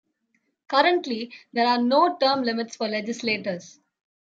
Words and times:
Currently, 0.67 1.31
there 1.53 1.67
are 1.67 1.77
no 1.79 2.17
term 2.17 2.41
limits 2.41 2.75
for 2.75 2.87
legislators. 2.87 3.79